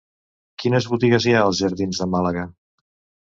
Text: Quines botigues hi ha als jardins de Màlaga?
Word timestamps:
Quines 0.63 0.87
botigues 0.93 1.27
hi 1.29 1.35
ha 1.39 1.43
als 1.49 1.61
jardins 1.65 2.01
de 2.05 2.09
Màlaga? 2.15 2.47